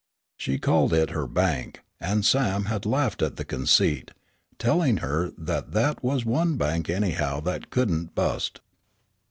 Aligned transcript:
She 0.35 0.57
called 0.57 0.93
it 0.93 1.11
her 1.11 1.27
bank, 1.27 1.83
and 1.99 2.25
Sam 2.25 2.65
had 2.65 2.87
laughed 2.87 3.21
at 3.21 3.35
the 3.35 3.45
conceit, 3.45 4.09
telling 4.57 4.97
her 4.97 5.29
that 5.37 5.73
that 5.73 6.03
was 6.03 6.25
one 6.25 6.57
bank 6.57 6.89
anyhow 6.89 7.39
that 7.41 7.69
couldn't 7.69 8.15
"bust." 8.15 8.61